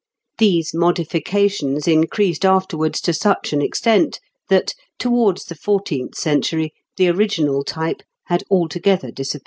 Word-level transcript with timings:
These 0.39 0.73
modifications 0.73 1.87
increased 1.87 2.43
afterwards 2.43 3.01
to 3.01 3.13
such 3.13 3.53
an 3.53 3.61
extent 3.61 4.19
that, 4.49 4.73
towards 4.97 5.45
the 5.45 5.53
fourteenth 5.53 6.15
century, 6.15 6.73
the 6.97 7.07
original 7.09 7.63
type 7.63 8.01
had 8.25 8.43
altogether 8.49 9.11
disappeared. 9.11 9.39